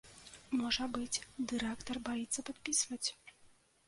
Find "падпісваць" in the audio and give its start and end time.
2.47-3.07